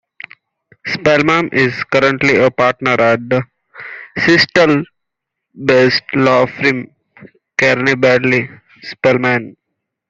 [0.83, 3.43] Spellman is currently a partner at the
[4.17, 6.87] Seattle-based law firm,
[7.55, 8.49] Carney Badley
[8.81, 9.57] Spellman.